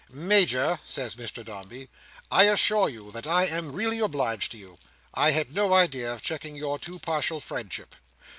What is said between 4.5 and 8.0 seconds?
to you. I had no idea of checking your too partial friendship."